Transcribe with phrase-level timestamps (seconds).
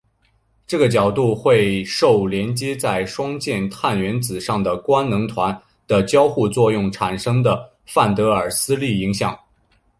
[0.65, 9.37] 这个角度会受连接在双键碳原子上的官能团的交互作用产生的范德瓦耳斯力影响。